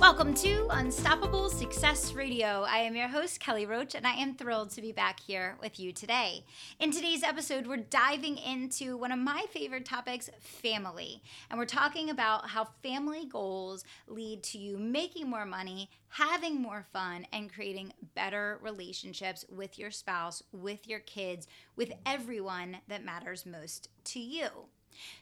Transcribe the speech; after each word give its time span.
Welcome 0.00 0.34
to 0.34 0.66
Unstoppable 0.70 1.48
Success 1.48 2.12
Radio. 2.12 2.66
I 2.68 2.78
am 2.78 2.94
your 2.94 3.08
host, 3.08 3.40
Kelly 3.40 3.64
Roach, 3.64 3.94
and 3.94 4.06
I 4.06 4.12
am 4.14 4.34
thrilled 4.34 4.70
to 4.70 4.82
be 4.82 4.92
back 4.92 5.20
here 5.20 5.56
with 5.62 5.80
you 5.80 5.92
today. 5.92 6.44
In 6.78 6.90
today's 6.90 7.22
episode, 7.22 7.66
we're 7.66 7.78
diving 7.78 8.36
into 8.36 8.96
one 8.98 9.12
of 9.12 9.18
my 9.18 9.46
favorite 9.50 9.86
topics 9.86 10.28
family. 10.40 11.22
And 11.48 11.58
we're 11.58 11.64
talking 11.64 12.10
about 12.10 12.50
how 12.50 12.68
family 12.82 13.24
goals 13.24 13.84
lead 14.06 14.42
to 14.44 14.58
you 14.58 14.76
making 14.76 15.30
more 15.30 15.46
money, 15.46 15.88
having 16.08 16.60
more 16.60 16.84
fun, 16.92 17.26
and 17.32 17.52
creating 17.52 17.92
better 18.14 18.58
relationships 18.62 19.44
with 19.48 19.78
your 19.78 19.90
spouse, 19.90 20.42
with 20.52 20.86
your 20.86 21.00
kids, 21.00 21.46
with 21.76 21.92
everyone 22.04 22.78
that 22.88 23.04
matters 23.04 23.46
most 23.46 23.88
to 24.04 24.20
you. 24.20 24.48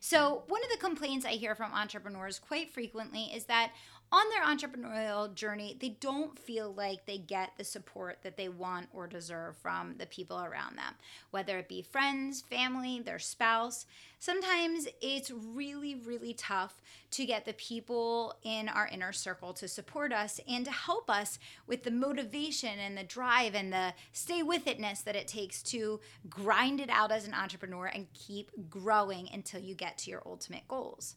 So, 0.00 0.44
one 0.48 0.62
of 0.62 0.70
the 0.70 0.78
complaints 0.78 1.24
I 1.24 1.32
hear 1.32 1.54
from 1.54 1.72
entrepreneurs 1.72 2.38
quite 2.38 2.70
frequently 2.72 3.24
is 3.34 3.44
that 3.44 3.72
on 4.12 4.26
their 4.28 4.42
entrepreneurial 4.44 5.34
journey, 5.34 5.76
they 5.80 5.88
don't 5.88 6.38
feel 6.38 6.72
like 6.72 7.06
they 7.06 7.16
get 7.16 7.52
the 7.56 7.64
support 7.64 8.18
that 8.22 8.36
they 8.36 8.48
want 8.50 8.88
or 8.92 9.06
deserve 9.06 9.56
from 9.56 9.94
the 9.96 10.04
people 10.04 10.38
around 10.38 10.76
them, 10.76 10.94
whether 11.30 11.58
it 11.58 11.66
be 11.66 11.80
friends, 11.80 12.42
family, 12.42 13.00
their 13.00 13.18
spouse. 13.18 13.86
Sometimes 14.22 14.86
it's 15.00 15.32
really, 15.32 15.96
really 15.96 16.32
tough 16.32 16.80
to 17.10 17.26
get 17.26 17.44
the 17.44 17.54
people 17.54 18.36
in 18.44 18.68
our 18.68 18.86
inner 18.86 19.10
circle 19.10 19.52
to 19.54 19.66
support 19.66 20.12
us 20.12 20.38
and 20.48 20.64
to 20.64 20.70
help 20.70 21.10
us 21.10 21.40
with 21.66 21.82
the 21.82 21.90
motivation 21.90 22.78
and 22.78 22.96
the 22.96 23.02
drive 23.02 23.56
and 23.56 23.72
the 23.72 23.92
stay 24.12 24.44
with 24.44 24.66
itness 24.66 25.02
that 25.02 25.16
it 25.16 25.26
takes 25.26 25.60
to 25.64 25.98
grind 26.30 26.78
it 26.78 26.88
out 26.88 27.10
as 27.10 27.26
an 27.26 27.34
entrepreneur 27.34 27.86
and 27.86 28.06
keep 28.12 28.52
growing 28.70 29.28
until 29.32 29.60
you 29.60 29.74
get 29.74 29.98
to 29.98 30.10
your 30.12 30.22
ultimate 30.24 30.68
goals. 30.68 31.16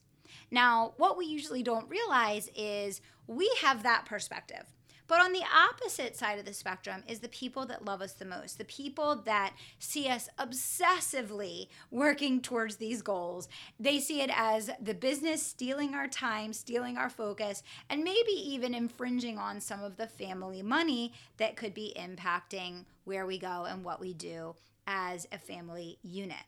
Now, 0.50 0.95
what 0.98 1.16
we 1.16 1.28
usually 1.28 1.61
don't 1.61 1.88
realize 1.88 2.50
is 2.56 3.02
we 3.28 3.56
have 3.61 3.83
that 3.83 4.06
perspective. 4.08 4.66
But 5.08 5.22
on 5.22 5.34
the 5.34 5.44
opposite 5.44 6.16
side 6.16 6.39
of 6.39 6.45
the 6.45 6.53
spectrum 6.53 7.03
is 7.08 7.20
the 7.20 7.30
people 7.30 7.66
that 7.67 7.86
love 7.86 8.02
us 8.02 8.14
the 8.14 8.25
most, 8.25 8.58
the 8.58 8.66
people 8.66 9.16
that 9.25 9.53
see 9.78 10.08
us 10.08 10.30
obsessively 10.39 11.67
working 11.92 12.42
towards 12.42 12.78
these 12.78 13.02
goals. 13.02 13.48
They 13.80 14.00
see 14.00 14.22
it 14.22 14.31
as 14.33 14.72
the 14.81 14.95
business 14.95 15.44
stealing 15.44 15.94
our 15.94 16.08
time, 16.08 16.53
stealing 16.53 16.98
our 16.98 17.09
focus, 17.09 17.61
and 17.89 18.03
maybe 18.03 18.31
even 18.31 18.73
infringing 18.73 19.38
on 19.38 19.61
some 19.61 19.83
of 19.83 19.98
the 19.98 20.08
family 20.08 20.64
money 20.64 21.14
that 21.38 21.56
could 21.56 21.73
be 21.73 21.94
impacting 21.95 22.86
where 23.03 23.26
we 23.26 23.38
go 23.38 23.66
and 23.66 23.83
what 23.83 24.00
we 24.00 24.14
do 24.14 24.56
as 24.88 25.28
a 25.31 25.38
family 25.38 26.00
unit. 26.02 26.44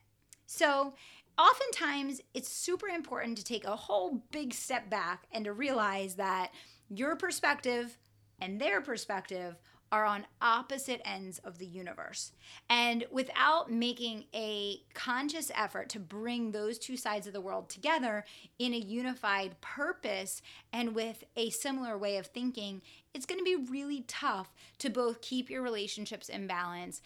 So, 0.47 0.93
oftentimes 1.37 2.21
it's 2.33 2.49
super 2.49 2.87
important 2.87 3.37
to 3.37 3.43
take 3.43 3.65
a 3.65 3.75
whole 3.75 4.23
big 4.31 4.53
step 4.53 4.89
back 4.89 5.27
and 5.31 5.45
to 5.45 5.53
realize 5.53 6.15
that 6.15 6.51
your 6.89 7.15
perspective 7.15 7.97
and 8.39 8.59
their 8.59 8.81
perspective 8.81 9.55
are 9.89 10.03
on 10.03 10.25
opposite 10.41 11.01
ends 11.05 11.39
of 11.39 11.59
the 11.59 11.65
universe. 11.65 12.33
And 12.69 13.05
without 13.09 13.71
making 13.71 14.25
a 14.35 14.81
conscious 14.93 15.49
effort 15.55 15.87
to 15.89 15.99
bring 15.99 16.51
those 16.51 16.77
two 16.77 16.97
sides 16.97 17.25
of 17.25 17.31
the 17.31 17.39
world 17.39 17.69
together 17.69 18.25
in 18.59 18.73
a 18.73 18.77
unified 18.77 19.59
purpose 19.61 20.41
and 20.73 20.93
with 20.93 21.23
a 21.37 21.51
similar 21.51 21.97
way 21.97 22.17
of 22.17 22.27
thinking, 22.27 22.81
it's 23.13 23.25
going 23.25 23.39
to 23.39 23.45
be 23.45 23.71
really 23.71 24.03
tough 24.07 24.53
to 24.79 24.89
both 24.89 25.21
keep 25.21 25.49
your 25.49 25.61
relationships 25.61 26.27
in 26.27 26.47
balance 26.47 27.01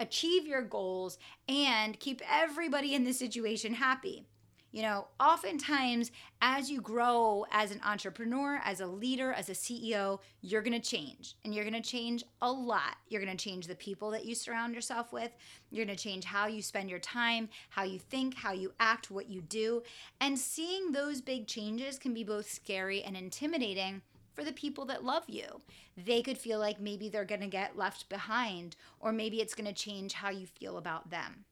achieve 0.00 0.46
your 0.46 0.62
goals, 0.62 1.18
and 1.48 1.98
keep 1.98 2.20
everybody 2.30 2.94
in 2.94 3.04
the 3.04 3.12
situation 3.12 3.74
happy. 3.74 4.26
You 4.74 4.82
know, 4.82 5.06
oftentimes 5.20 6.10
as 6.42 6.68
you 6.68 6.80
grow 6.80 7.46
as 7.52 7.70
an 7.70 7.80
entrepreneur, 7.84 8.60
as 8.64 8.80
a 8.80 8.88
leader, 8.88 9.32
as 9.32 9.48
a 9.48 9.52
CEO, 9.52 10.18
you're 10.40 10.62
going 10.62 10.72
to 10.72 10.80
change 10.80 11.36
and 11.44 11.54
you're 11.54 11.62
going 11.62 11.80
to 11.80 11.88
change 11.88 12.24
a 12.42 12.50
lot. 12.50 12.96
You're 13.08 13.24
going 13.24 13.36
to 13.36 13.44
change 13.44 13.68
the 13.68 13.76
people 13.76 14.10
that 14.10 14.24
you 14.24 14.34
surround 14.34 14.74
yourself 14.74 15.12
with. 15.12 15.30
You're 15.70 15.86
going 15.86 15.96
to 15.96 16.02
change 16.02 16.24
how 16.24 16.48
you 16.48 16.60
spend 16.60 16.90
your 16.90 16.98
time, 16.98 17.50
how 17.68 17.84
you 17.84 18.00
think, 18.00 18.34
how 18.34 18.50
you 18.50 18.72
act, 18.80 19.12
what 19.12 19.28
you 19.28 19.42
do. 19.42 19.84
And 20.20 20.36
seeing 20.36 20.90
those 20.90 21.20
big 21.20 21.46
changes 21.46 21.96
can 21.96 22.12
be 22.12 22.24
both 22.24 22.50
scary 22.50 23.00
and 23.04 23.16
intimidating 23.16 24.02
for 24.34 24.42
the 24.42 24.52
people 24.52 24.86
that 24.86 25.04
love 25.04 25.22
you. 25.28 25.60
They 25.96 26.20
could 26.20 26.36
feel 26.36 26.58
like 26.58 26.80
maybe 26.80 27.08
they're 27.08 27.24
going 27.24 27.42
to 27.42 27.46
get 27.46 27.78
left 27.78 28.08
behind, 28.08 28.74
or 28.98 29.12
maybe 29.12 29.40
it's 29.40 29.54
going 29.54 29.72
to 29.72 29.72
change 29.72 30.14
how 30.14 30.30
you 30.30 30.46
feel 30.46 30.78
about 30.78 31.10
them. 31.10 31.44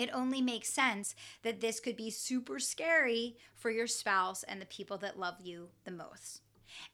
It 0.00 0.08
only 0.14 0.40
makes 0.40 0.72
sense 0.72 1.14
that 1.42 1.60
this 1.60 1.78
could 1.78 1.94
be 1.94 2.08
super 2.08 2.58
scary 2.58 3.36
for 3.54 3.70
your 3.70 3.86
spouse 3.86 4.42
and 4.44 4.58
the 4.58 4.64
people 4.64 4.96
that 4.96 5.18
love 5.18 5.34
you 5.42 5.68
the 5.84 5.90
most. 5.90 6.40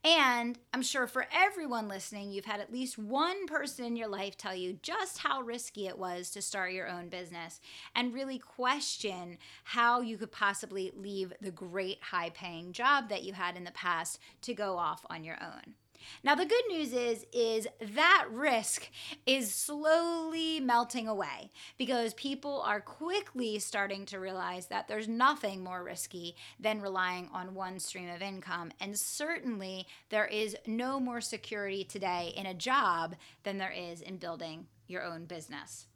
And 0.03 0.59
I'm 0.75 0.83
sure 0.83 1.07
for 1.07 1.27
everyone 1.33 1.87
listening, 1.87 2.33
you've 2.33 2.47
had 2.47 2.59
at 2.59 2.73
least 2.73 2.99
one 2.99 3.47
person 3.47 3.85
in 3.85 3.95
your 3.95 4.09
life 4.09 4.37
tell 4.37 4.57
you 4.57 4.81
just 4.83 5.19
how 5.19 5.41
risky 5.43 5.87
it 5.87 5.97
was 5.97 6.31
to 6.31 6.43
start 6.43 6.73
your 6.73 6.89
own 6.89 7.09
business 7.09 7.61
and 7.95 8.13
really 8.13 8.41
question 8.41 9.39
how 9.63 10.01
you 10.01 10.19
could 10.19 10.33
possibly 10.33 10.91
leave 10.97 11.33
the 11.41 11.53
great 11.53 12.03
high 12.03 12.31
paying 12.31 12.73
job 12.73 13.09
that 13.09 13.23
you 13.23 13.35
had 13.35 13.57
in 13.57 13.63
the 13.63 13.71
past 13.71 14.19
to 14.43 14.53
go 14.53 14.79
off 14.79 15.07
on 15.09 15.23
your 15.23 15.39
own. 15.41 15.75
Now 16.23 16.35
the 16.35 16.47
good 16.47 16.65
news 16.69 16.93
is 16.93 17.27
is 17.33 17.69
that 17.95 18.27
risk 18.31 18.89
is 19.27 19.55
slowly 19.55 20.61
melting 20.61 21.09
away 21.09 21.51
because 21.79 22.15
people 22.15 22.63
are 22.63 22.81
quickly 22.81 23.59
starting 23.59 24.07
to 24.07 24.21
realize 24.21 24.67
that 24.67 24.89
there's 24.89 25.09
nothing 25.09 25.63
more 25.63 25.83
risky 25.83 26.37
than 26.59 26.81
relying 26.81 27.29
on 27.33 27.55
one 27.55 27.79
stream 27.79 28.09
of 28.09 28.23
income 28.23 28.73
and 28.81 28.99
certainly 28.99 29.87
there 30.11 30.27
is 30.27 30.57
no 30.67 31.01
more 31.01 31.21
security 31.21 31.85
today 31.85 32.33
in 32.37 32.47
a 32.47 32.55
job 32.55 33.15
than 33.43 33.59
there 33.59 33.73
is 33.73 34.01
in 34.01 34.17
building 34.17 34.67
your 34.87 35.03
own 35.03 35.25
business. 35.25 35.87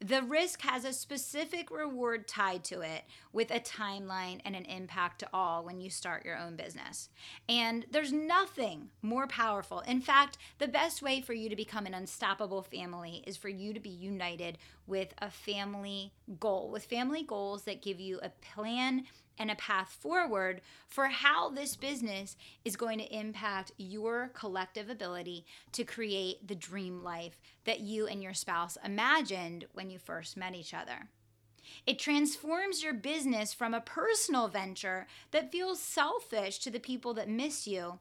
The 0.00 0.22
risk 0.22 0.62
has 0.62 0.84
a 0.84 0.92
specific 0.92 1.70
reward 1.70 2.28
tied 2.28 2.64
to 2.64 2.80
it 2.80 3.04
with 3.32 3.50
a 3.50 3.60
timeline 3.60 4.40
and 4.44 4.54
an 4.54 4.64
impact 4.64 5.20
to 5.20 5.28
all 5.32 5.64
when 5.64 5.80
you 5.80 5.90
start 5.90 6.24
your 6.24 6.38
own 6.38 6.56
business. 6.56 7.08
And 7.48 7.86
there's 7.90 8.12
nothing 8.12 8.90
more 9.02 9.26
powerful. 9.26 9.80
In 9.80 10.00
fact, 10.00 10.38
the 10.58 10.68
best 10.68 11.02
way 11.02 11.20
for 11.20 11.32
you 11.32 11.48
to 11.48 11.56
become 11.56 11.86
an 11.86 11.94
unstoppable 11.94 12.62
family 12.62 13.22
is 13.26 13.36
for 13.36 13.48
you 13.48 13.72
to 13.72 13.80
be 13.80 13.90
united 13.90 14.58
with 14.86 15.14
a 15.18 15.30
family 15.30 16.12
goal, 16.38 16.70
with 16.70 16.84
family 16.84 17.22
goals 17.22 17.62
that 17.62 17.82
give 17.82 18.00
you 18.00 18.20
a 18.22 18.30
plan 18.54 19.04
and 19.38 19.50
a 19.50 19.56
path 19.56 19.96
forward 20.00 20.60
for 20.86 21.06
how 21.06 21.50
this 21.50 21.76
business 21.76 22.36
is 22.64 22.76
going 22.76 22.98
to 22.98 23.16
impact 23.16 23.72
your 23.76 24.30
collective 24.34 24.88
ability 24.88 25.44
to 25.72 25.84
create 25.84 26.46
the 26.46 26.54
dream 26.54 27.02
life 27.02 27.38
that 27.64 27.80
you 27.80 28.06
and 28.06 28.22
your 28.22 28.34
spouse 28.34 28.78
imagined 28.84 29.66
when 29.72 29.90
you 29.90 29.98
first 29.98 30.36
met 30.36 30.54
each 30.54 30.74
other. 30.74 31.08
It 31.86 31.98
transforms 31.98 32.82
your 32.82 32.94
business 32.94 33.52
from 33.52 33.74
a 33.74 33.80
personal 33.80 34.48
venture 34.48 35.06
that 35.32 35.52
feels 35.52 35.80
selfish 35.80 36.58
to 36.60 36.70
the 36.70 36.80
people 36.80 37.14
that 37.14 37.28
miss 37.28 37.66
you 37.66 37.98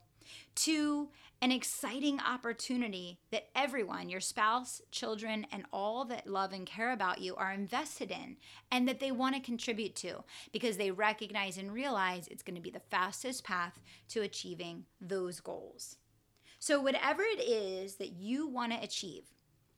to 0.56 1.09
an 1.41 1.51
exciting 1.51 2.19
opportunity 2.19 3.19
that 3.31 3.50
everyone, 3.56 4.09
your 4.09 4.19
spouse, 4.19 4.81
children, 4.91 5.46
and 5.51 5.66
all 5.72 6.06
that 6.06 6.28
love 6.28 6.53
and 6.53 6.66
care 6.66 6.91
about 6.91 7.22
you 7.22 7.35
are 7.35 7.52
invested 7.52 8.09
in 8.09 8.37
and 8.72 8.87
that 8.87 8.99
they 8.99 9.11
want 9.11 9.35
to 9.35 9.41
contribute 9.41 9.96
to 9.96 10.23
because 10.52 10.78
they 10.78 10.91
recognize 10.91 11.58
and 11.58 11.73
realize 11.73 12.28
it's 12.28 12.43
going 12.43 12.55
to 12.55 12.61
be 12.61 12.72
the 12.72 12.79
fastest 12.79 13.43
path 13.43 13.79
to 14.08 14.22
achieving 14.22 14.85
those 15.02 15.40
goals. 15.40 15.97
So, 16.59 16.82
whatever 16.82 17.22
it 17.22 17.41
is 17.41 17.96
that 17.96 18.14
you 18.14 18.47
want 18.47 18.72
to 18.72 18.81
achieve, 18.81 19.26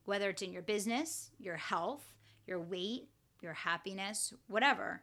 whether 0.05 0.29
it's 0.29 0.41
in 0.41 0.53
your 0.53 0.61
business, 0.61 1.31
your 1.39 1.57
health, 1.57 2.13
your 2.45 2.59
weight, 2.59 3.09
your 3.41 3.53
happiness, 3.53 4.33
whatever, 4.47 5.01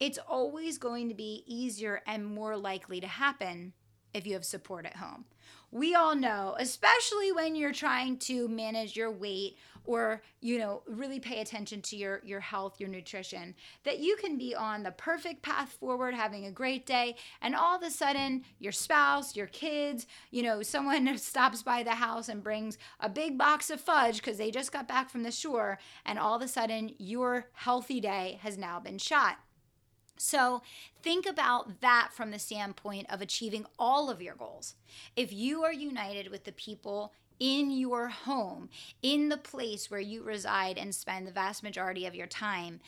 it's 0.00 0.18
always 0.28 0.78
going 0.78 1.08
to 1.08 1.14
be 1.14 1.42
easier 1.46 2.02
and 2.06 2.24
more 2.24 2.56
likely 2.56 3.00
to 3.00 3.06
happen 3.06 3.72
if 4.14 4.26
you 4.26 4.34
have 4.34 4.44
support 4.44 4.86
at 4.86 4.96
home. 4.96 5.24
We 5.70 5.94
all 5.94 6.14
know, 6.14 6.56
especially 6.58 7.30
when 7.30 7.54
you're 7.54 7.72
trying 7.72 8.18
to 8.20 8.48
manage 8.48 8.96
your 8.96 9.10
weight 9.10 9.58
or, 9.84 10.22
you 10.40 10.58
know, 10.58 10.82
really 10.86 11.18
pay 11.20 11.40
attention 11.40 11.80
to 11.80 11.96
your 11.96 12.20
your 12.24 12.40
health, 12.40 12.78
your 12.78 12.88
nutrition, 12.88 13.54
that 13.84 13.98
you 13.98 14.16
can 14.16 14.36
be 14.36 14.54
on 14.54 14.82
the 14.82 14.90
perfect 14.90 15.42
path 15.42 15.72
forward, 15.72 16.14
having 16.14 16.46
a 16.46 16.50
great 16.50 16.86
day, 16.86 17.16
and 17.40 17.54
all 17.54 17.76
of 17.76 17.82
a 17.82 17.90
sudden 17.90 18.44
your 18.58 18.72
spouse, 18.72 19.34
your 19.34 19.46
kids, 19.46 20.06
you 20.30 20.42
know, 20.42 20.62
someone 20.62 21.16
stops 21.18 21.62
by 21.62 21.82
the 21.82 21.94
house 21.94 22.28
and 22.28 22.42
brings 22.42 22.78
a 23.00 23.08
big 23.08 23.38
box 23.38 23.70
of 23.70 23.80
fudge 23.80 24.18
because 24.18 24.38
they 24.38 24.50
just 24.50 24.72
got 24.72 24.88
back 24.88 25.10
from 25.10 25.22
the 25.22 25.30
shore, 25.30 25.78
and 26.04 26.18
all 26.18 26.36
of 26.36 26.42
a 26.42 26.48
sudden 26.48 26.94
your 26.98 27.46
healthy 27.52 28.00
day 28.00 28.38
has 28.42 28.58
now 28.58 28.78
been 28.78 28.98
shot. 28.98 29.38
So, 30.18 30.62
think 31.02 31.26
about 31.26 31.80
that 31.80 32.10
from 32.12 32.30
the 32.30 32.38
standpoint 32.38 33.06
of 33.08 33.20
achieving 33.20 33.66
all 33.78 34.10
of 34.10 34.20
your 34.20 34.34
goals. 34.34 34.74
If 35.16 35.32
you 35.32 35.64
are 35.64 35.72
united 35.72 36.30
with 36.30 36.44
the 36.44 36.52
people 36.52 37.12
in 37.40 37.70
your 37.70 38.08
home, 38.08 38.68
in 39.02 39.28
the 39.28 39.36
place 39.36 39.90
where 39.90 40.00
you 40.00 40.22
reside 40.22 40.76
and 40.76 40.94
spend 40.94 41.26
the 41.26 41.32
vast 41.32 41.62
majority 41.62 42.04
of 42.04 42.14
your 42.14 42.26
time, 42.26 42.80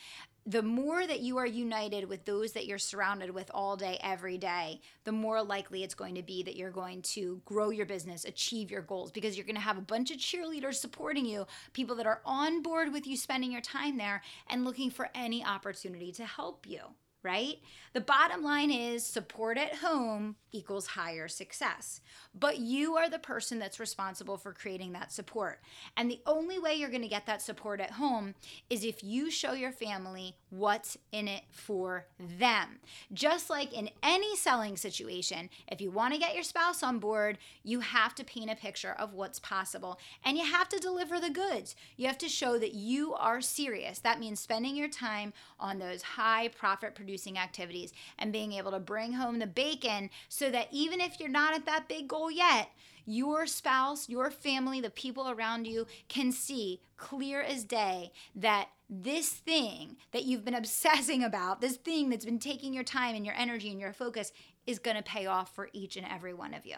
the 0.45 0.63
more 0.63 1.05
that 1.05 1.19
you 1.19 1.37
are 1.37 1.45
united 1.45 2.09
with 2.09 2.25
those 2.25 2.53
that 2.53 2.65
you're 2.65 2.79
surrounded 2.79 3.29
with 3.29 3.51
all 3.53 3.77
day, 3.77 3.99
every 4.01 4.39
day, 4.39 4.81
the 5.03 5.11
more 5.11 5.41
likely 5.43 5.83
it's 5.83 5.93
going 5.93 6.15
to 6.15 6.23
be 6.23 6.41
that 6.41 6.55
you're 6.55 6.71
going 6.71 7.01
to 7.03 7.41
grow 7.45 7.69
your 7.69 7.85
business, 7.85 8.25
achieve 8.25 8.71
your 8.71 8.81
goals, 8.81 9.11
because 9.11 9.37
you're 9.37 9.45
going 9.45 9.55
to 9.55 9.61
have 9.61 9.77
a 9.77 9.81
bunch 9.81 10.09
of 10.09 10.17
cheerleaders 10.17 10.75
supporting 10.75 11.25
you, 11.25 11.45
people 11.73 11.95
that 11.95 12.07
are 12.07 12.21
on 12.25 12.63
board 12.63 12.91
with 12.91 13.05
you 13.05 13.15
spending 13.15 13.51
your 13.51 13.61
time 13.61 13.97
there 13.97 14.23
and 14.49 14.65
looking 14.65 14.89
for 14.89 15.09
any 15.13 15.45
opportunity 15.45 16.11
to 16.11 16.25
help 16.25 16.65
you 16.67 16.79
right? 17.23 17.57
The 17.93 18.01
bottom 18.01 18.43
line 18.43 18.71
is 18.71 19.05
support 19.05 19.57
at 19.57 19.75
home 19.75 20.37
equals 20.51 20.87
higher 20.87 21.27
success. 21.27 22.01
But 22.33 22.59
you 22.59 22.95
are 22.95 23.09
the 23.09 23.19
person 23.19 23.59
that's 23.59 23.79
responsible 23.79 24.37
for 24.37 24.53
creating 24.53 24.93
that 24.93 25.11
support. 25.11 25.59
And 25.95 26.09
the 26.09 26.21
only 26.25 26.57
way 26.57 26.75
you're 26.75 26.89
going 26.89 27.01
to 27.01 27.07
get 27.07 27.25
that 27.25 27.41
support 27.41 27.79
at 27.79 27.91
home 27.91 28.35
is 28.69 28.83
if 28.83 29.03
you 29.03 29.29
show 29.29 29.53
your 29.53 29.71
family 29.71 30.35
what's 30.49 30.97
in 31.11 31.27
it 31.27 31.43
for 31.51 32.07
them. 32.19 32.79
Just 33.13 33.49
like 33.49 33.73
in 33.73 33.89
any 34.03 34.35
selling 34.35 34.75
situation, 34.77 35.49
if 35.67 35.79
you 35.79 35.91
want 35.91 36.13
to 36.13 36.19
get 36.19 36.33
your 36.33 36.43
spouse 36.43 36.83
on 36.83 36.99
board, 36.99 37.37
you 37.63 37.81
have 37.81 38.15
to 38.15 38.23
paint 38.23 38.51
a 38.51 38.55
picture 38.55 38.95
of 38.97 39.13
what's 39.13 39.39
possible 39.39 39.99
and 40.25 40.37
you 40.37 40.45
have 40.45 40.69
to 40.69 40.79
deliver 40.79 41.19
the 41.19 41.29
goods. 41.29 41.75
You 41.97 42.07
have 42.07 42.17
to 42.19 42.29
show 42.29 42.57
that 42.57 42.73
you 42.73 43.13
are 43.13 43.41
serious. 43.41 43.99
That 43.99 44.19
means 44.19 44.39
spending 44.39 44.75
your 44.75 44.89
time 44.89 45.33
on 45.59 45.79
those 45.79 46.01
high 46.01 46.49
profit 46.49 46.95
producing 46.95 47.10
producing 47.11 47.37
activities 47.37 47.91
and 48.17 48.31
being 48.31 48.53
able 48.53 48.71
to 48.71 48.79
bring 48.79 49.11
home 49.11 49.39
the 49.39 49.45
bacon 49.47 50.09
so 50.29 50.49
that 50.49 50.69
even 50.71 51.01
if 51.01 51.19
you're 51.19 51.27
not 51.27 51.53
at 51.53 51.65
that 51.65 51.89
big 51.89 52.07
goal 52.07 52.31
yet, 52.31 52.69
your 53.05 53.45
spouse, 53.45 54.07
your 54.07 54.31
family, 54.31 54.79
the 54.79 54.89
people 54.89 55.29
around 55.29 55.67
you 55.67 55.85
can 56.07 56.31
see 56.31 56.79
clear 56.95 57.41
as 57.41 57.65
day 57.65 58.13
that 58.33 58.69
this 58.89 59.27
thing 59.27 59.97
that 60.13 60.23
you've 60.23 60.45
been 60.45 60.55
obsessing 60.63 61.21
about, 61.21 61.59
this 61.59 61.75
thing 61.75 62.09
that's 62.09 62.23
been 62.23 62.39
taking 62.39 62.73
your 62.73 62.85
time 62.85 63.13
and 63.13 63.25
your 63.25 63.35
energy 63.35 63.69
and 63.69 63.81
your 63.81 63.91
focus, 63.91 64.31
is 64.65 64.79
going 64.79 64.95
to 64.95 65.03
pay 65.03 65.25
off 65.25 65.53
for 65.53 65.67
each 65.73 65.97
and 65.97 66.07
every 66.09 66.33
one 66.33 66.53
of 66.53 66.65
you. 66.65 66.77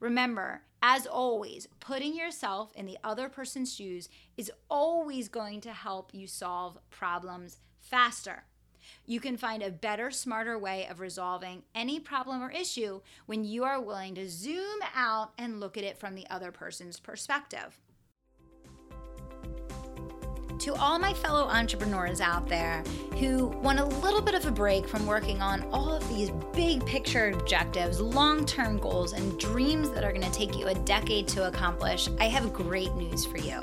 Remember, 0.00 0.62
as 0.82 1.06
always, 1.06 1.68
putting 1.78 2.16
yourself 2.16 2.72
in 2.74 2.86
the 2.86 2.98
other 3.04 3.28
person's 3.28 3.72
shoes 3.72 4.08
is 4.36 4.50
always 4.68 5.28
going 5.28 5.60
to 5.60 5.72
help 5.72 6.12
you 6.12 6.26
solve 6.26 6.78
problems 6.90 7.58
faster. 7.78 8.42
You 9.06 9.20
can 9.20 9.36
find 9.36 9.62
a 9.62 9.70
better, 9.70 10.10
smarter 10.10 10.58
way 10.58 10.86
of 10.86 11.00
resolving 11.00 11.62
any 11.74 12.00
problem 12.00 12.42
or 12.42 12.50
issue 12.50 13.00
when 13.26 13.44
you 13.44 13.64
are 13.64 13.80
willing 13.80 14.14
to 14.16 14.28
zoom 14.28 14.80
out 14.94 15.32
and 15.38 15.60
look 15.60 15.76
at 15.76 15.84
it 15.84 15.98
from 15.98 16.14
the 16.14 16.26
other 16.28 16.52
person's 16.52 16.98
perspective. 16.98 17.78
To 20.62 20.72
all 20.76 20.96
my 20.96 21.12
fellow 21.12 21.48
entrepreneurs 21.48 22.20
out 22.20 22.46
there 22.46 22.84
who 23.18 23.48
want 23.62 23.80
a 23.80 23.84
little 23.84 24.20
bit 24.20 24.36
of 24.36 24.46
a 24.46 24.50
break 24.52 24.86
from 24.86 25.06
working 25.06 25.42
on 25.42 25.64
all 25.72 25.92
of 25.92 26.08
these 26.08 26.30
big 26.54 26.86
picture 26.86 27.30
objectives, 27.30 28.00
long 28.00 28.46
term 28.46 28.78
goals, 28.78 29.12
and 29.12 29.38
dreams 29.40 29.90
that 29.90 30.04
are 30.04 30.12
going 30.12 30.24
to 30.24 30.30
take 30.30 30.56
you 30.56 30.68
a 30.68 30.74
decade 30.74 31.26
to 31.28 31.48
accomplish, 31.48 32.08
I 32.20 32.28
have 32.28 32.52
great 32.52 32.94
news 32.94 33.24
for 33.24 33.38
you. 33.38 33.60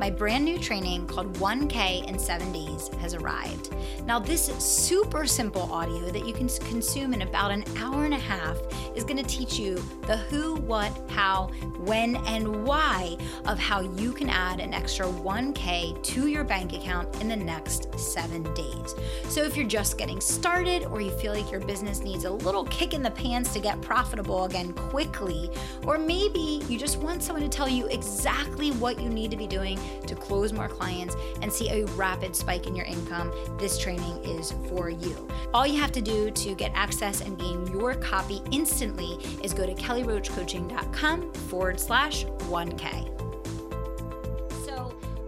My 0.00 0.08
brand 0.08 0.44
new 0.44 0.58
training 0.58 1.06
called 1.06 1.34
1K 1.34 2.08
in 2.08 2.18
7 2.18 2.50
Days 2.52 2.88
has 3.00 3.14
arrived. 3.14 3.74
Now, 4.06 4.18
this 4.18 4.46
super 4.58 5.26
simple 5.26 5.70
audio 5.72 6.10
that 6.10 6.26
you 6.26 6.32
can 6.32 6.48
consume 6.48 7.12
in 7.12 7.22
about 7.22 7.50
an 7.50 7.64
hour 7.76 8.04
and 8.04 8.14
a 8.14 8.18
half 8.18 8.56
is 8.94 9.04
going 9.04 9.16
to 9.16 9.22
teach 9.22 9.58
you 9.58 9.82
the 10.06 10.16
who, 10.16 10.54
what, 10.56 10.92
how, 11.10 11.50
when, 11.78 12.16
and 12.26 12.64
why 12.64 13.16
of 13.46 13.58
how 13.58 13.80
you 13.80 14.12
can 14.12 14.28
add 14.28 14.60
an 14.60 14.72
extra 14.72 15.06
1K 15.06 16.02
to 16.02 16.26
your 16.26 16.37
your 16.38 16.44
bank 16.44 16.72
account 16.72 17.20
in 17.20 17.28
the 17.28 17.34
next 17.34 17.98
seven 17.98 18.44
days. 18.54 18.94
So, 19.28 19.42
if 19.42 19.56
you're 19.56 19.66
just 19.66 19.98
getting 19.98 20.20
started 20.20 20.84
or 20.84 21.00
you 21.00 21.10
feel 21.18 21.34
like 21.34 21.50
your 21.50 21.60
business 21.60 22.00
needs 22.00 22.24
a 22.24 22.30
little 22.30 22.64
kick 22.66 22.94
in 22.94 23.02
the 23.02 23.10
pants 23.10 23.52
to 23.54 23.58
get 23.58 23.80
profitable 23.82 24.44
again 24.44 24.72
quickly, 24.72 25.50
or 25.84 25.98
maybe 25.98 26.62
you 26.68 26.78
just 26.78 26.98
want 26.98 27.24
someone 27.24 27.42
to 27.42 27.48
tell 27.48 27.68
you 27.68 27.86
exactly 27.88 28.70
what 28.72 29.00
you 29.00 29.08
need 29.08 29.32
to 29.32 29.36
be 29.36 29.48
doing 29.48 29.80
to 30.06 30.14
close 30.14 30.52
more 30.52 30.68
clients 30.68 31.16
and 31.42 31.52
see 31.52 31.68
a 31.70 31.86
rapid 31.96 32.36
spike 32.36 32.68
in 32.68 32.76
your 32.76 32.86
income, 32.86 33.32
this 33.58 33.76
training 33.76 34.24
is 34.24 34.52
for 34.68 34.88
you. 34.90 35.28
All 35.52 35.66
you 35.66 35.80
have 35.80 35.92
to 35.92 36.00
do 36.00 36.30
to 36.30 36.54
get 36.54 36.70
access 36.74 37.20
and 37.20 37.36
gain 37.36 37.66
your 37.72 37.94
copy 37.94 38.40
instantly 38.52 39.18
is 39.42 39.52
go 39.52 39.66
to 39.66 39.74
kellyroachcoaching.com 39.74 41.32
forward 41.32 41.80
slash 41.80 42.26
1K. 42.26 43.17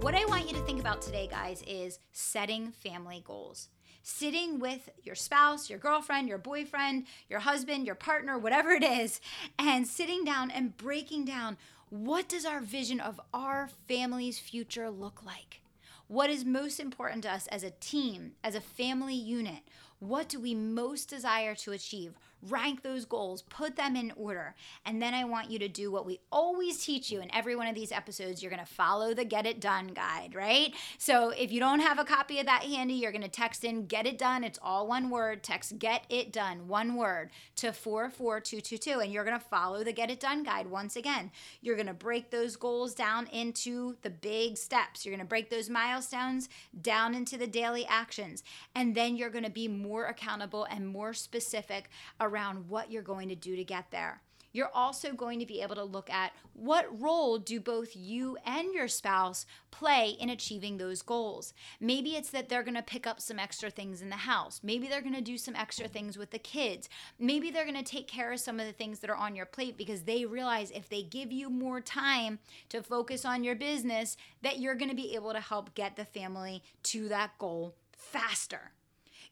What 0.00 0.14
I 0.14 0.24
want 0.24 0.48
you 0.48 0.54
to 0.54 0.62
think 0.62 0.80
about 0.80 1.02
today, 1.02 1.28
guys, 1.30 1.62
is 1.66 1.98
setting 2.10 2.72
family 2.72 3.22
goals. 3.26 3.68
Sitting 4.02 4.58
with 4.58 4.88
your 5.02 5.14
spouse, 5.14 5.68
your 5.68 5.78
girlfriend, 5.78 6.26
your 6.26 6.38
boyfriend, 6.38 7.04
your 7.28 7.40
husband, 7.40 7.84
your 7.84 7.94
partner, 7.94 8.38
whatever 8.38 8.70
it 8.70 8.82
is, 8.82 9.20
and 9.58 9.86
sitting 9.86 10.24
down 10.24 10.50
and 10.50 10.74
breaking 10.78 11.26
down 11.26 11.58
what 11.90 12.30
does 12.30 12.46
our 12.46 12.60
vision 12.60 12.98
of 12.98 13.20
our 13.34 13.68
family's 13.86 14.38
future 14.38 14.88
look 14.88 15.22
like? 15.22 15.60
What 16.08 16.30
is 16.30 16.46
most 16.46 16.80
important 16.80 17.24
to 17.24 17.32
us 17.32 17.46
as 17.48 17.62
a 17.62 17.70
team, 17.70 18.32
as 18.42 18.54
a 18.54 18.60
family 18.62 19.14
unit? 19.14 19.64
What 19.98 20.30
do 20.30 20.40
we 20.40 20.54
most 20.54 21.10
desire 21.10 21.54
to 21.56 21.72
achieve? 21.72 22.14
Rank 22.48 22.82
those 22.82 23.04
goals, 23.04 23.42
put 23.42 23.76
them 23.76 23.96
in 23.96 24.12
order. 24.16 24.54
And 24.84 25.00
then 25.00 25.14
I 25.14 25.24
want 25.24 25.50
you 25.50 25.58
to 25.58 25.68
do 25.68 25.90
what 25.90 26.06
we 26.06 26.20
always 26.32 26.84
teach 26.84 27.10
you 27.10 27.20
in 27.20 27.34
every 27.34 27.56
one 27.56 27.66
of 27.66 27.74
these 27.74 27.92
episodes. 27.92 28.42
You're 28.42 28.50
going 28.50 28.64
to 28.64 28.72
follow 28.72 29.14
the 29.14 29.24
Get 29.24 29.46
It 29.46 29.60
Done 29.60 29.88
guide, 29.88 30.34
right? 30.34 30.72
So 30.98 31.30
if 31.30 31.52
you 31.52 31.60
don't 31.60 31.80
have 31.80 31.98
a 31.98 32.04
copy 32.04 32.38
of 32.38 32.46
that 32.46 32.62
handy, 32.62 32.94
you're 32.94 33.12
going 33.12 33.22
to 33.22 33.28
text 33.28 33.64
in 33.64 33.86
Get 33.86 34.06
It 34.06 34.18
Done. 34.18 34.44
It's 34.44 34.58
all 34.62 34.86
one 34.86 35.10
word. 35.10 35.42
Text 35.42 35.78
Get 35.78 36.04
It 36.08 36.32
Done, 36.32 36.68
one 36.68 36.96
word, 36.96 37.30
to 37.56 37.72
44222. 37.72 39.00
And 39.00 39.12
you're 39.12 39.24
going 39.24 39.38
to 39.38 39.44
follow 39.44 39.84
the 39.84 39.92
Get 39.92 40.10
It 40.10 40.20
Done 40.20 40.42
guide 40.42 40.66
once 40.66 40.96
again. 40.96 41.30
You're 41.60 41.76
going 41.76 41.86
to 41.86 41.94
break 41.94 42.30
those 42.30 42.56
goals 42.56 42.94
down 42.94 43.26
into 43.28 43.96
the 44.02 44.10
big 44.10 44.56
steps. 44.56 45.04
You're 45.04 45.14
going 45.14 45.24
to 45.24 45.28
break 45.28 45.50
those 45.50 45.68
milestones 45.68 46.48
down 46.80 47.14
into 47.14 47.36
the 47.36 47.46
daily 47.46 47.86
actions. 47.86 48.42
And 48.74 48.94
then 48.94 49.16
you're 49.16 49.30
going 49.30 49.44
to 49.44 49.50
be 49.50 49.68
more 49.68 50.06
accountable 50.06 50.64
and 50.64 50.86
more 50.86 51.12
specific 51.12 51.90
around 52.30 52.68
what 52.68 52.90
you're 52.90 53.02
going 53.02 53.28
to 53.28 53.34
do 53.34 53.56
to 53.56 53.64
get 53.64 53.90
there. 53.90 54.22
You're 54.52 54.70
also 54.74 55.12
going 55.12 55.38
to 55.38 55.46
be 55.46 55.62
able 55.62 55.76
to 55.76 55.84
look 55.84 56.10
at 56.10 56.32
what 56.54 57.00
role 57.00 57.38
do 57.38 57.60
both 57.60 57.94
you 57.94 58.36
and 58.44 58.74
your 58.74 58.88
spouse 58.88 59.46
play 59.70 60.16
in 60.18 60.28
achieving 60.28 60.76
those 60.76 61.02
goals. 61.02 61.54
Maybe 61.78 62.16
it's 62.16 62.30
that 62.30 62.48
they're 62.48 62.64
going 62.64 62.74
to 62.74 62.82
pick 62.82 63.06
up 63.06 63.20
some 63.20 63.38
extra 63.38 63.70
things 63.70 64.02
in 64.02 64.10
the 64.10 64.16
house. 64.16 64.60
Maybe 64.64 64.88
they're 64.88 65.02
going 65.02 65.14
to 65.14 65.20
do 65.20 65.38
some 65.38 65.54
extra 65.54 65.86
things 65.86 66.18
with 66.18 66.30
the 66.30 66.38
kids. 66.38 66.88
Maybe 67.18 67.50
they're 67.50 67.64
going 67.64 67.76
to 67.76 67.82
take 67.84 68.08
care 68.08 68.32
of 68.32 68.40
some 68.40 68.58
of 68.58 68.66
the 68.66 68.72
things 68.72 68.98
that 69.00 69.10
are 69.10 69.16
on 69.16 69.36
your 69.36 69.46
plate 69.46 69.76
because 69.76 70.02
they 70.02 70.24
realize 70.24 70.70
if 70.72 70.88
they 70.88 71.02
give 71.02 71.30
you 71.30 71.48
more 71.48 71.80
time 71.80 72.40
to 72.70 72.82
focus 72.82 73.24
on 73.24 73.44
your 73.44 73.54
business, 73.54 74.16
that 74.42 74.58
you're 74.58 74.74
going 74.74 74.90
to 74.90 74.96
be 74.96 75.14
able 75.14 75.32
to 75.32 75.40
help 75.40 75.74
get 75.74 75.94
the 75.94 76.04
family 76.04 76.62
to 76.82 77.08
that 77.08 77.38
goal 77.38 77.76
faster. 77.96 78.72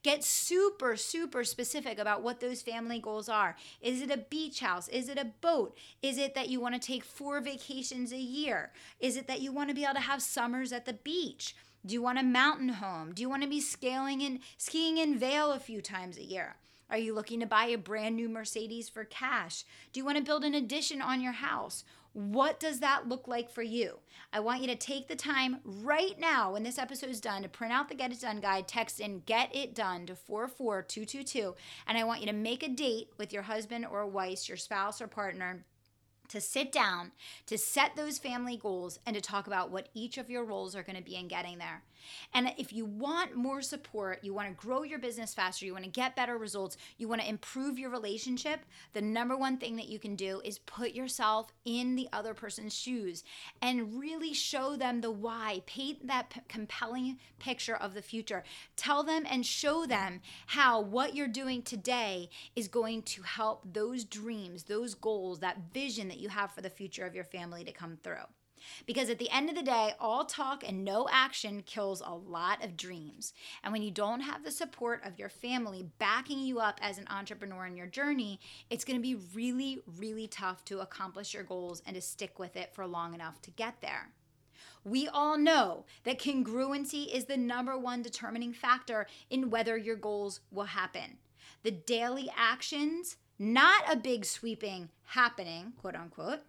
Get 0.09 0.25
super, 0.25 0.97
super 0.97 1.45
specific 1.45 1.99
about 1.99 2.23
what 2.23 2.41
those 2.41 2.63
family 2.63 2.99
goals 2.99 3.29
are. 3.29 3.57
Is 3.83 4.01
it 4.01 4.11
a 4.11 4.17
beach 4.17 4.61
house? 4.61 4.89
Is 4.89 5.11
it 5.11 5.19
a 5.19 5.33
boat? 5.43 5.77
Is 6.01 6.17
it 6.17 6.35
that 6.35 6.49
you 6.49 6.61
want 6.61 6.75
to 6.75 6.81
take 6.81 7.05
four 7.05 7.43
vacations 7.43 8.11
a 8.11 8.17
year? 8.17 8.73
Is 9.01 9.19
it 9.19 9.27
that 9.27 9.43
you 9.43 9.53
want 9.53 9.69
to 9.69 9.75
be 9.75 9.85
able 9.85 9.97
to 9.97 10.01
have 10.01 10.23
summers 10.23 10.73
at 10.73 10.87
the 10.87 10.95
beach? 10.95 11.55
Do 11.85 11.93
you 11.93 12.01
want 12.01 12.19
a 12.19 12.23
mountain 12.23 12.71
home? 12.71 13.13
Do 13.13 13.21
you 13.21 13.29
want 13.29 13.43
to 13.43 13.51
be 13.51 13.61
scaling 13.61 14.23
and 14.23 14.39
skiing 14.57 14.97
in 14.97 15.19
Vail 15.19 15.53
a 15.53 15.61
few 15.61 15.83
times 15.83 16.17
a 16.17 16.25
year? 16.25 16.57
Are 16.89 16.97
you 16.97 17.15
looking 17.15 17.41
to 17.41 17.47
buy 17.47 17.67
a 17.67 17.77
brand 17.77 18.17
new 18.17 18.31
Mercedes 18.31 18.89
for 18.89 19.05
cash? 19.05 19.67
Do 19.93 20.01
you 20.01 20.07
want 20.07 20.17
to 20.17 20.25
build 20.25 20.43
an 20.43 20.55
addition 20.55 21.03
on 21.03 21.21
your 21.21 21.33
house? 21.33 21.85
What 22.19 22.59
does 22.59 22.81
that 22.81 23.09
look 23.09 23.29
like 23.29 23.49
for 23.49 23.63
you? 23.63 24.01
I 24.33 24.41
want 24.41 24.61
you 24.61 24.67
to 24.67 24.75
take 24.75 25.07
the 25.07 25.15
time 25.15 25.61
right 25.65 26.19
now 26.19 26.53
when 26.53 26.65
this 26.65 26.77
episode 26.77 27.11
is 27.11 27.21
done 27.21 27.43
to 27.43 27.49
print 27.49 27.73
out 27.73 27.89
the 27.89 27.95
Get 27.95 28.11
It 28.11 28.21
Done 28.21 28.41
guide, 28.41 28.67
text 28.67 28.99
in 28.99 29.21
Get 29.21 29.55
It 29.55 29.73
Done 29.73 30.05
to 30.07 30.17
44222, 30.17 31.55
and 31.87 31.97
I 31.97 32.03
want 32.03 32.21
you 32.21 32.27
to 32.27 32.33
make 32.33 32.65
a 32.65 32.69
date 32.69 33.11
with 33.19 33.33
your 33.33 33.43
husband 33.43 33.87
or 33.87 34.05
wife, 34.05 34.49
your 34.49 34.57
spouse 34.57 35.01
or 35.01 35.07
partner 35.07 35.65
to 36.29 36.41
sit 36.41 36.71
down, 36.73 37.13
to 37.47 37.59
set 37.59 37.97
those 37.97 38.19
family 38.19 38.57
goals, 38.57 38.99
and 39.07 39.15
to 39.15 39.21
talk 39.21 39.47
about 39.47 39.71
what 39.71 39.89
each 39.95 40.19
of 40.19 40.31
your 40.31 40.45
roles 40.45 40.77
are 40.77 40.83
going 40.83 40.97
to 40.97 41.03
be 41.03 41.17
in 41.17 41.29
getting 41.29 41.59
there. 41.59 41.83
And 42.33 42.53
if 42.59 42.73
you 42.73 42.85
want 42.85 43.35
more 43.35 43.63
support, 43.63 44.21
you 44.23 44.33
want 44.33 44.49
to 44.49 44.67
grow 44.67 44.83
your 44.83 44.99
business 44.99 45.35
faster, 45.35 45.67
you 45.67 45.73
want 45.73 45.85
to 45.85 45.91
get 45.91 46.17
better 46.17 46.39
results, 46.39 46.77
you 46.97 47.09
want 47.09 47.21
to 47.21 47.29
improve 47.29 47.79
your 47.79 47.91
relationship, 47.91 48.61
the 48.93 49.03
number 49.03 49.37
one 49.37 49.59
thing 49.59 49.77
that 49.77 49.89
you 49.89 49.99
can 49.99 50.17
do 50.17 50.41
is 50.45 50.59
put 50.61 50.93
yourself 50.93 51.53
in 51.65 51.97
the 51.97 52.09
other 52.13 52.35
person's 52.35 52.77
shoes 52.77 53.25
and 53.61 53.99
really 53.99 54.33
show 54.33 54.77
them 54.77 55.01
the 55.01 55.11
why. 55.11 55.63
Paint 55.67 56.07
that 56.07 56.31
p- 56.31 56.41
compelling 56.49 57.19
picture 57.39 57.77
of 57.77 57.95
the 57.95 58.03
future. 58.03 58.45
Tell 58.77 59.03
them 59.03 59.25
and 59.29 59.45
show 59.45 59.87
them 59.87 60.21
how 60.47 60.81
what 60.81 61.15
you're 61.15 61.29
doing 61.29 61.63
today 61.63 62.31
is 62.57 62.69
going 62.69 63.03
to 63.03 63.23
help 63.23 63.63
those 63.73 64.05
dreams, 64.05 64.65
those 64.65 64.95
goals, 64.95 65.41
that 65.41 65.59
vision 65.73 66.09
that 66.09 66.18
you 66.19 66.29
have 66.29 66.53
for 66.53 66.61
the 66.61 66.71
future 66.71 67.07
of 67.07 67.15
your 67.15 67.25
family 67.25 67.65
to 67.65 67.73
come 67.73 67.97
through. 68.03 68.27
Because 68.87 69.09
at 69.11 69.19
the 69.19 69.31
end 69.31 69.49
of 69.49 69.55
the 69.55 69.63
day, 69.63 69.95
all 70.01 70.25
talk 70.25 70.67
and 70.67 70.85
no 70.85 71.09
action 71.11 71.63
kills 71.63 72.03
a 72.05 72.13
lot 72.13 72.65
of 72.65 72.77
dreams. 72.77 73.33
And 73.63 73.73
when 73.73 73.83
you 73.83 73.91
don't 73.91 74.21
have 74.21 74.45
the 74.45 74.51
support 74.51 75.01
of 75.05 75.19
your 75.19 75.29
family 75.29 75.87
backing 75.99 76.41
you 76.41 76.59
up 76.59 76.81
as 76.83 76.99
an 76.99 77.07
entrepreneur 77.09 77.67
in 77.67 77.77
your 77.77 77.87
journey, 77.87 78.41
it's 78.71 78.85
going 78.85 78.99
to 78.99 79.03
be 79.03 79.17
really, 79.35 79.81
really 79.99 80.27
tough 80.27 80.65
to 80.67 80.81
accomplish 80.81 81.35
your 81.35 81.45
goals 81.45 81.83
and 81.87 81.95
to 81.95 82.03
stick 82.03 82.39
with 82.39 82.57
it 82.57 82.75
for 82.75 82.87
long 82.87 83.15
enough 83.15 83.41
to 83.43 83.51
get 83.51 83.81
there. 83.81 84.11
We 84.85 85.09
all 85.09 85.37
know 85.37 85.85
that 86.05 86.19
congruency 86.19 87.13
is 87.13 87.25
the 87.27 87.37
number 87.37 87.77
one 87.79 88.03
determining 88.03 88.53
factor 88.53 89.07
in 89.29 89.51
whether 89.51 89.77
your 89.77 89.97
goals 89.97 90.41
will 90.51 90.65
happen. 90.65 91.19
The 91.63 91.71
daily 91.71 92.31
actions, 92.37 93.17
not 93.39 93.83
a 93.91 93.97
big 93.97 94.25
sweeping 94.25 94.91
happening, 95.05 95.73
quote 95.79 95.95
unquote, 95.95 96.41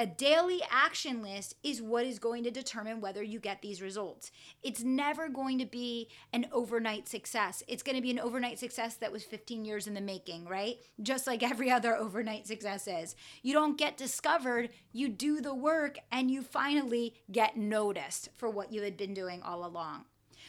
a 0.00 0.06
daily 0.06 0.62
action 0.70 1.22
list 1.22 1.56
is 1.64 1.82
what 1.82 2.06
is 2.06 2.20
going 2.20 2.44
to 2.44 2.52
determine 2.52 3.00
whether 3.00 3.20
you 3.20 3.40
get 3.40 3.62
these 3.62 3.82
results. 3.82 4.30
It's 4.62 4.84
never 4.84 5.28
going 5.28 5.58
to 5.58 5.66
be 5.66 6.08
an 6.32 6.46
overnight 6.52 7.08
success. 7.08 7.64
It's 7.66 7.82
going 7.82 7.96
to 7.96 8.02
be 8.02 8.12
an 8.12 8.20
overnight 8.20 8.60
success 8.60 8.94
that 8.98 9.10
was 9.10 9.24
15 9.24 9.64
years 9.64 9.88
in 9.88 9.94
the 9.94 10.00
making, 10.00 10.44
right? 10.44 10.76
Just 11.02 11.26
like 11.26 11.42
every 11.42 11.68
other 11.72 11.96
overnight 11.96 12.46
success 12.46 12.86
is. 12.86 13.16
You 13.42 13.52
don't 13.52 13.76
get 13.76 13.96
discovered, 13.96 14.70
you 14.92 15.08
do 15.08 15.40
the 15.40 15.54
work, 15.54 15.98
and 16.12 16.30
you 16.30 16.42
finally 16.42 17.14
get 17.32 17.56
noticed 17.56 18.28
for 18.36 18.48
what 18.48 18.72
you 18.72 18.82
had 18.82 18.96
been 18.96 19.14
doing 19.14 19.42
all 19.42 19.66
along. 19.66 20.04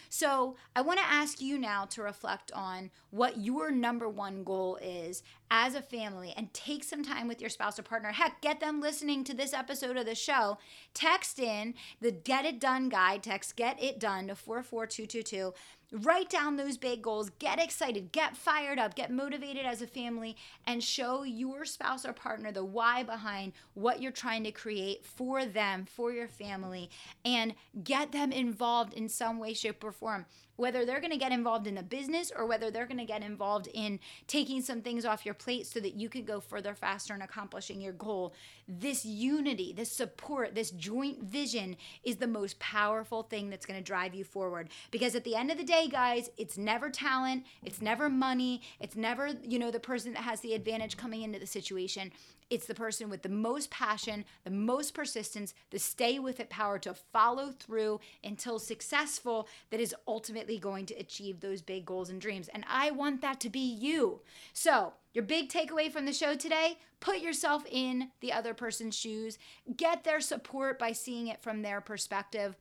So 0.09 0.55
I 0.75 0.81
want 0.81 0.99
to 0.99 1.05
ask 1.05 1.39
you 1.39 1.57
now 1.59 1.85
to 1.85 2.01
reflect 2.01 2.51
on 2.51 2.89
what 3.11 3.37
your 3.37 3.69
number 3.69 4.09
one 4.09 4.43
goal 4.43 4.77
is 4.81 5.21
as 5.51 5.75
a 5.75 5.81
family 5.81 6.33
and 6.35 6.53
take 6.53 6.83
some 6.83 7.03
time 7.03 7.27
with 7.27 7.39
your 7.39 7.49
spouse 7.49 7.77
or 7.77 7.83
partner. 7.83 8.11
Heck, 8.11 8.41
get 8.41 8.59
them 8.59 8.81
listening 8.81 9.23
to 9.25 9.35
this 9.35 9.53
episode 9.53 9.97
of 9.97 10.05
the 10.05 10.15
show. 10.15 10.57
Text 10.93 11.39
in 11.39 11.75
the 12.01 12.11
Get 12.11 12.45
It 12.45 12.59
Done 12.59 12.89
guide, 12.89 13.23
text 13.23 13.55
Get 13.55 13.81
It 13.81 13.99
Done 13.99 14.27
to 14.27 14.35
44222 14.35 15.53
Write 15.91 16.29
down 16.29 16.55
those 16.55 16.77
big 16.77 17.01
goals, 17.01 17.31
get 17.39 17.60
excited, 17.60 18.12
get 18.12 18.38
fired 18.38 18.77
up, 18.77 18.93
get 18.93 19.12
motivated 19.12 19.65
as 19.65 19.81
a 19.81 19.88
family, 19.88 20.38
and 20.67 20.84
show 20.84 21.24
your 21.24 21.65
spouse 21.65 22.05
or 22.05 22.13
partner 22.13 22.51
the 22.51 22.63
why 22.63 23.01
behind 23.01 23.53
what 23.74 24.00
you're 24.00 24.12
trying 24.12 24.43
to 24.43 24.51
create 24.51 25.03
for 25.03 25.46
them, 25.46 25.86
for 25.86 26.12
your 26.12 26.27
family, 26.27 26.91
and 27.25 27.55
get 27.84 28.12
them 28.12 28.31
involved 28.31 28.93
in 28.93 29.10
some 29.10 29.39
way, 29.39 29.53
shape, 29.53 29.84
or 29.84 29.91
form 29.91 30.27
whether 30.59 30.85
they're 30.85 30.99
going 30.99 31.11
to 31.11 31.17
get 31.17 31.31
involved 31.31 31.67
in 31.67 31.77
a 31.77 31.83
business 31.83 32.31
or 32.35 32.45
whether 32.45 32.69
they're 32.69 32.85
going 32.85 32.97
to 32.97 33.05
get 33.05 33.23
involved 33.23 33.69
in 33.73 33.99
taking 34.27 34.61
some 34.61 34.81
things 34.81 35.05
off 35.05 35.25
your 35.25 35.33
plate 35.33 35.65
so 35.65 35.79
that 35.79 35.95
you 35.95 36.09
can 36.09 36.25
go 36.25 36.39
further 36.39 36.75
faster 36.75 37.13
in 37.13 37.21
accomplishing 37.21 37.79
your 37.79 37.93
goal. 37.93 38.33
This 38.67 39.05
unity, 39.05 39.73
this 39.73 39.91
support, 39.91 40.55
this 40.55 40.71
joint 40.71 41.23
vision 41.23 41.77
is 42.03 42.17
the 42.17 42.27
most 42.27 42.59
powerful 42.59 43.23
thing 43.23 43.49
that's 43.49 43.65
going 43.65 43.79
to 43.79 43.83
drive 43.83 44.13
you 44.13 44.23
forward. 44.25 44.69
Because 44.91 45.15
at 45.15 45.23
the 45.23 45.35
end 45.35 45.49
of 45.49 45.57
the 45.57 45.63
day, 45.63 45.87
guys, 45.87 46.29
it's 46.37 46.57
never 46.57 46.89
talent, 46.89 47.45
it's 47.63 47.81
never 47.81 48.09
money, 48.09 48.61
it's 48.79 48.95
never, 48.95 49.29
you 49.43 49.59
know, 49.59 49.71
the 49.71 49.79
person 49.79 50.13
that 50.13 50.23
has 50.23 50.41
the 50.41 50.53
advantage 50.53 50.97
coming 50.97 51.21
into 51.21 51.39
the 51.39 51.47
situation. 51.47 52.11
It's 52.50 52.65
the 52.65 52.74
person 52.74 53.10
with 53.10 53.22
the 53.22 53.29
most 53.29 53.70
passion, 53.70 54.25
the 54.44 54.50
most 54.50 54.94
persistence, 54.94 55.53
the 55.70 55.79
stay 55.79 56.18
with 56.18 56.39
it 56.39 56.50
power 56.50 56.79
to 56.79 56.94
follow 56.94 57.51
through 57.51 58.00
until 58.24 58.58
successful 58.58 59.48
that 59.70 59.79
is 59.79 59.96
ultimately 60.08 60.58
going 60.58 60.86
to 60.88 60.96
achieve 60.96 61.39
those 61.39 61.62
big 61.62 61.86
goals 61.86 62.10
and 62.10 62.20
dreams. 62.20 62.48
And 62.48 62.65
I 62.68 62.91
want 62.91 63.22
that 63.22 63.39
to 63.41 63.50
be 63.50 63.60
you. 63.60 64.22
So, 64.53 64.94
your 65.13 65.24
big 65.24 65.50
takeaway 65.50 65.91
from 65.91 66.06
the 66.06 66.13
show 66.13 66.36
today 66.36 66.77
put 67.00 67.20
yourself 67.20 67.63
in 67.70 68.10
the 68.20 68.34
other 68.34 68.53
person's 68.53 68.96
shoes, 68.96 69.38
get 69.75 70.03
their 70.03 70.22
support 70.22 70.77
by 70.77 70.91
seeing 70.91 71.27
it 71.27 71.41
from 71.41 71.62
their 71.62 71.82
perspective 71.82 72.56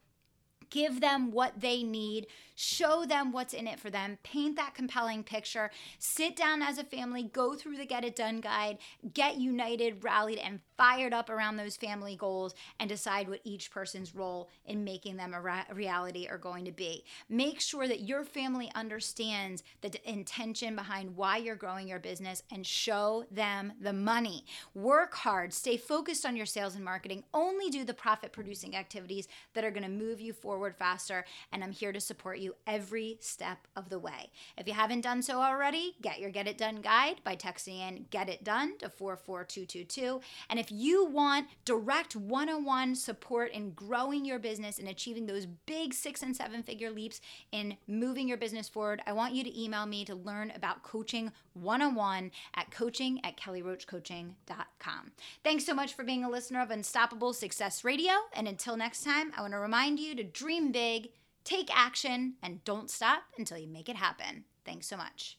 give 0.70 1.00
them 1.00 1.30
what 1.30 1.60
they 1.60 1.82
need, 1.82 2.26
show 2.54 3.04
them 3.04 3.32
what's 3.32 3.54
in 3.54 3.66
it 3.66 3.80
for 3.80 3.90
them, 3.90 4.18
paint 4.22 4.56
that 4.56 4.74
compelling 4.74 5.22
picture, 5.22 5.70
sit 5.98 6.36
down 6.36 6.62
as 6.62 6.78
a 6.78 6.84
family, 6.84 7.22
go 7.22 7.54
through 7.54 7.76
the 7.76 7.86
Get 7.86 8.04
It 8.04 8.16
Done 8.16 8.40
guide, 8.40 8.78
get 9.14 9.36
united, 9.36 10.04
rallied, 10.04 10.38
and 10.38 10.60
fired 10.78 11.12
up 11.12 11.28
around 11.28 11.56
those 11.56 11.76
family 11.76 12.16
goals, 12.16 12.54
and 12.80 12.88
decide 12.88 13.28
what 13.28 13.40
each 13.44 13.70
person's 13.70 14.14
role 14.14 14.48
in 14.64 14.84
making 14.84 15.16
them 15.16 15.34
a 15.34 15.40
ra- 15.40 15.64
reality 15.74 16.26
are 16.28 16.38
going 16.38 16.64
to 16.64 16.72
be. 16.72 17.04
Make 17.28 17.60
sure 17.60 17.86
that 17.86 18.02
your 18.02 18.24
family 18.24 18.70
understands 18.74 19.62
the 19.82 19.90
d- 19.90 19.98
intention 20.04 20.76
behind 20.76 21.16
why 21.16 21.36
you're 21.38 21.56
growing 21.56 21.88
your 21.88 21.98
business 21.98 22.42
and 22.52 22.66
show 22.66 23.24
them 23.30 23.72
the 23.80 23.92
money. 23.92 24.44
Work 24.74 25.14
hard, 25.14 25.52
stay 25.52 25.76
focused 25.76 26.24
on 26.24 26.36
your 26.36 26.46
sales 26.46 26.76
and 26.76 26.84
marketing, 26.84 27.24
only 27.34 27.68
do 27.68 27.84
the 27.84 27.92
profit 27.92 28.32
producing 28.32 28.76
activities 28.76 29.28
that 29.54 29.64
are 29.64 29.70
going 29.70 29.82
to 29.82 29.88
move 29.88 30.20
you 30.20 30.32
forward 30.32 30.76
faster, 30.76 31.24
and 31.52 31.64
I'm 31.64 31.72
here 31.72 31.92
to 31.92 32.00
support 32.00 32.38
you 32.38 32.54
every 32.66 33.18
step 33.20 33.66
of 33.74 33.88
the 33.88 33.98
way. 33.98 34.30
If 34.56 34.68
you 34.68 34.74
haven't 34.74 35.00
done 35.00 35.22
so 35.22 35.40
already, 35.40 35.96
get 36.00 36.20
your 36.20 36.30
Get 36.30 36.46
It 36.46 36.58
Done 36.58 36.76
guide 36.76 37.20
by 37.24 37.34
texting 37.34 37.80
in 37.80 38.06
Get 38.10 38.28
It 38.28 38.44
Done 38.44 38.78
to 38.78 38.88
44222. 38.88 40.20
And 40.48 40.58
if 40.58 40.67
you 40.70 41.06
want 41.06 41.46
direct 41.64 42.16
one 42.16 42.48
on 42.48 42.64
one 42.64 42.94
support 42.94 43.52
in 43.52 43.72
growing 43.72 44.24
your 44.24 44.38
business 44.38 44.78
and 44.78 44.88
achieving 44.88 45.26
those 45.26 45.46
big 45.46 45.94
six 45.94 46.22
and 46.22 46.36
seven 46.36 46.62
figure 46.62 46.90
leaps 46.90 47.20
in 47.52 47.76
moving 47.86 48.28
your 48.28 48.36
business 48.36 48.68
forward, 48.68 49.02
I 49.06 49.12
want 49.12 49.34
you 49.34 49.44
to 49.44 49.62
email 49.62 49.86
me 49.86 50.04
to 50.04 50.14
learn 50.14 50.52
about 50.54 50.82
coaching 50.82 51.32
one 51.54 51.82
on 51.82 51.94
one 51.94 52.30
at 52.54 52.70
coaching 52.70 53.20
at 53.24 53.36
kellyroachcoaching.com. 53.36 55.12
Thanks 55.44 55.66
so 55.66 55.74
much 55.74 55.94
for 55.94 56.04
being 56.04 56.24
a 56.24 56.30
listener 56.30 56.60
of 56.60 56.70
Unstoppable 56.70 57.32
Success 57.32 57.84
Radio. 57.84 58.12
And 58.32 58.48
until 58.48 58.76
next 58.76 59.04
time, 59.04 59.32
I 59.36 59.42
want 59.42 59.52
to 59.52 59.58
remind 59.58 59.98
you 59.98 60.14
to 60.14 60.22
dream 60.22 60.72
big, 60.72 61.10
take 61.44 61.68
action, 61.74 62.34
and 62.42 62.64
don't 62.64 62.90
stop 62.90 63.22
until 63.36 63.58
you 63.58 63.68
make 63.68 63.88
it 63.88 63.96
happen. 63.96 64.44
Thanks 64.64 64.86
so 64.86 64.96
much. 64.96 65.38